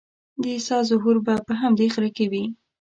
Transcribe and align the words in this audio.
د 0.41 0.43
عیسی 0.55 0.77
ظهور 0.89 1.17
به 1.25 1.33
په 1.47 1.53
همدې 1.61 1.87
غره 1.93 2.09
کې 2.17 2.25
وي. 2.31 2.43